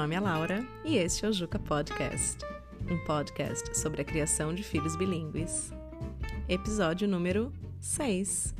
[0.00, 2.38] nome é Laura e este é o Juca Podcast,
[2.90, 5.74] um podcast sobre a criação de filhos bilíngues.
[6.48, 8.54] Episódio número 6.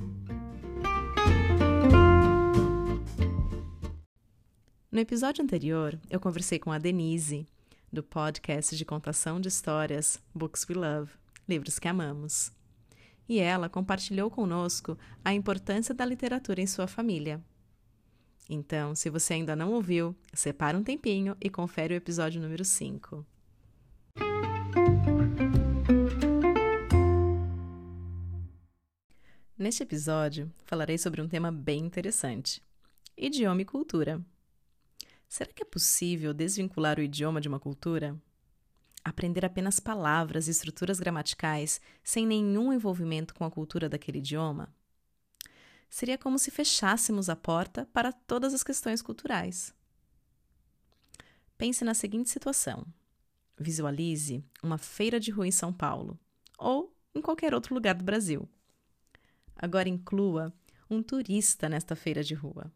[4.93, 7.46] No episódio anterior, eu conversei com a Denise,
[7.91, 11.12] do podcast de contação de histórias Books We Love
[11.48, 12.52] Livros que Amamos.
[13.27, 17.43] E ela compartilhou conosco a importância da literatura em sua família.
[18.53, 23.25] Então, se você ainda não ouviu, separa um tempinho e confere o episódio número 5.
[29.57, 32.61] Neste episódio, falarei sobre um tema bem interessante:
[33.17, 34.20] idioma e cultura.
[35.28, 38.20] Será que é possível desvincular o idioma de uma cultura?
[39.05, 44.75] Aprender apenas palavras e estruturas gramaticais sem nenhum envolvimento com a cultura daquele idioma?
[45.91, 49.74] Seria como se fechássemos a porta para todas as questões culturais.
[51.58, 52.86] Pense na seguinte situação:
[53.58, 56.18] visualize uma feira de rua em São Paulo
[56.56, 58.48] ou em qualquer outro lugar do Brasil.
[59.56, 60.55] Agora inclua
[60.88, 62.72] um turista nesta feira de rua.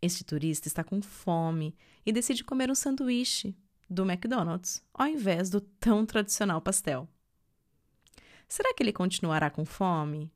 [0.00, 1.76] Este turista está com fome
[2.06, 3.56] e decide comer um sanduíche
[3.90, 7.08] do McDonald's ao invés do tão tradicional pastel.
[8.48, 10.32] Será que ele continuará com fome?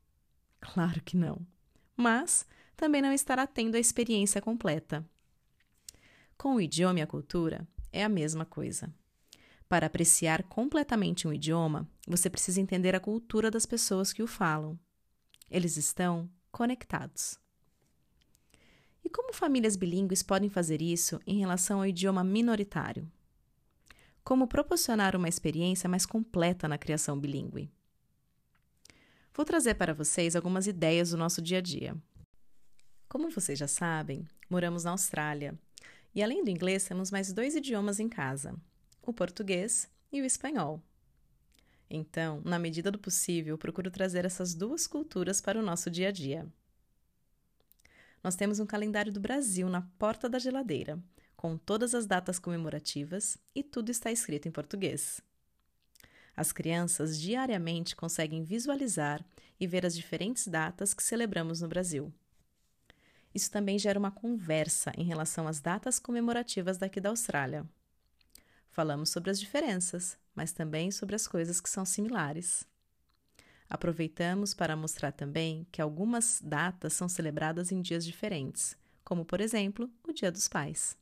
[0.59, 1.52] Claro que não.
[1.95, 5.05] Mas também não estará tendo a experiência completa.
[6.37, 8.93] Com o idioma e a cultura, é a mesma coisa.
[9.69, 14.77] Para apreciar completamente um idioma, você precisa entender a cultura das pessoas que o falam.
[15.49, 17.39] Eles estão conectados.
[19.03, 23.11] E como famílias bilíngues podem fazer isso em relação ao idioma minoritário?
[24.23, 27.69] Como proporcionar uma experiência mais completa na criação bilíngue?
[29.35, 31.97] Vou trazer para vocês algumas ideias do nosso dia a dia.
[33.09, 35.57] Como vocês já sabem, moramos na Austrália
[36.13, 38.55] e, além do inglês, temos mais dois idiomas em casa:
[39.01, 40.79] o português e o espanhol.
[41.89, 46.11] Então, na medida do possível, procuro trazer essas duas culturas para o nosso dia a
[46.11, 46.47] dia.
[48.23, 51.01] Nós temos um calendário do Brasil na porta da geladeira,
[51.35, 55.21] com todas as datas comemorativas e tudo está escrito em português.
[56.35, 59.23] As crianças diariamente conseguem visualizar
[59.59, 62.11] e ver as diferentes datas que celebramos no Brasil.
[63.33, 67.67] Isso também gera uma conversa em relação às datas comemorativas daqui da Austrália.
[68.69, 72.65] Falamos sobre as diferenças, mas também sobre as coisas que são similares.
[73.69, 79.89] Aproveitamos para mostrar também que algumas datas são celebradas em dias diferentes, como, por exemplo,
[80.07, 80.95] o Dia dos Pais.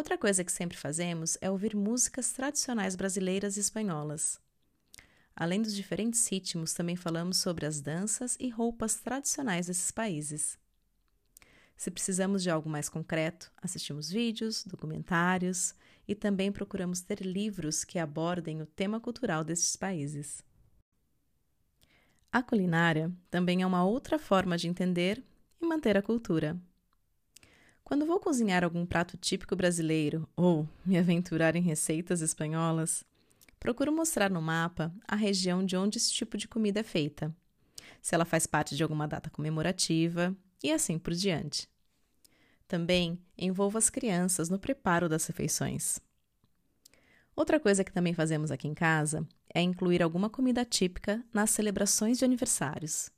[0.00, 4.40] Outra coisa que sempre fazemos é ouvir músicas tradicionais brasileiras e espanholas.
[5.36, 10.58] Além dos diferentes ritmos, também falamos sobre as danças e roupas tradicionais desses países.
[11.76, 15.74] Se precisamos de algo mais concreto, assistimos vídeos, documentários
[16.08, 20.42] e também procuramos ter livros que abordem o tema cultural desses países.
[22.32, 25.22] A culinária também é uma outra forma de entender
[25.60, 26.58] e manter a cultura.
[27.90, 33.02] Quando vou cozinhar algum prato típico brasileiro ou me aventurar em receitas espanholas,
[33.58, 37.34] procuro mostrar no mapa a região de onde esse tipo de comida é feita,
[38.00, 41.68] se ela faz parte de alguma data comemorativa e assim por diante.
[42.68, 45.98] Também envolvo as crianças no preparo das refeições.
[47.34, 52.18] Outra coisa que também fazemos aqui em casa é incluir alguma comida típica nas celebrações
[52.18, 53.10] de aniversários.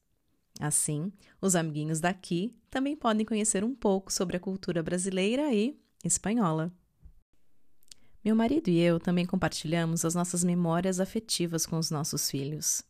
[0.62, 6.72] Assim, os amiguinhos daqui também podem conhecer um pouco sobre a cultura brasileira e espanhola.
[8.24, 12.84] Meu marido e eu também compartilhamos as nossas memórias afetivas com os nossos filhos,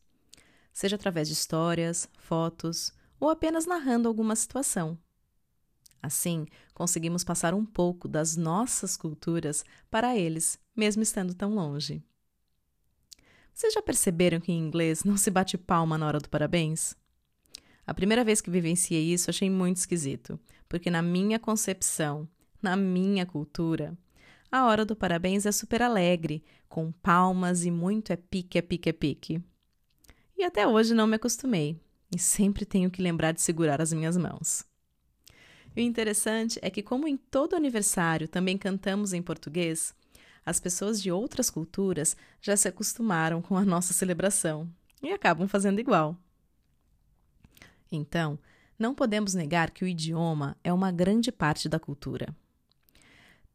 [0.70, 4.98] seja através de histórias, fotos ou apenas narrando alguma situação.
[6.02, 6.44] Assim,
[6.74, 12.04] conseguimos passar um pouco das nossas culturas para eles, mesmo estando tão longe.
[13.54, 17.00] Vocês já perceberam que em inglês não se bate palma na hora do parabéns?
[17.86, 20.38] A primeira vez que vivenciei isso, achei muito esquisito,
[20.68, 22.28] porque na minha concepção,
[22.62, 23.96] na minha cultura,
[24.50, 28.88] a hora do parabéns é super alegre, com palmas e muito é pique, é pique,
[28.88, 29.42] é pique.
[30.36, 31.80] E até hoje não me acostumei,
[32.14, 34.64] e sempre tenho que lembrar de segurar as minhas mãos.
[35.74, 39.94] E o interessante é que, como em todo aniversário também cantamos em português,
[40.44, 44.68] as pessoas de outras culturas já se acostumaram com a nossa celebração
[45.02, 46.16] e acabam fazendo igual.
[47.94, 48.38] Então,
[48.78, 52.34] não podemos negar que o idioma é uma grande parte da cultura.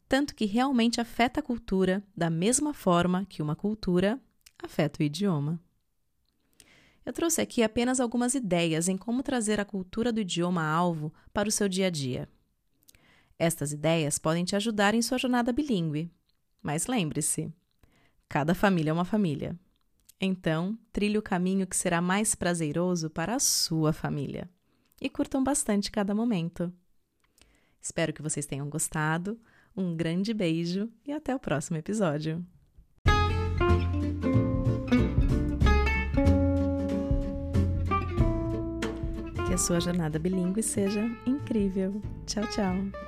[0.08, 4.18] Tanto que realmente afeta a cultura da mesma forma que uma cultura
[4.62, 5.60] afeta o idioma.
[7.04, 11.48] Eu trouxe aqui apenas algumas ideias em como trazer a cultura do idioma alvo para
[11.48, 12.28] o seu dia a dia.
[13.38, 16.10] Estas ideias podem te ajudar em sua jornada bilíngue.
[16.62, 17.52] Mas lembre-se:
[18.28, 19.58] cada família é uma família.
[20.20, 24.48] Então, trilhe o caminho que será mais prazeroso para a sua família.
[25.00, 26.72] E curtam bastante cada momento.
[27.80, 29.38] Espero que vocês tenham gostado.
[29.76, 32.44] Um grande beijo e até o próximo episódio.
[39.46, 42.02] Que a sua jornada bilíngue seja incrível.
[42.26, 43.07] Tchau, tchau.